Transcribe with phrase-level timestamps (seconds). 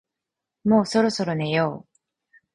[0.63, 2.41] もうそろそろ寝よう